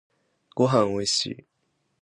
[0.55, 1.45] ごはんおいしい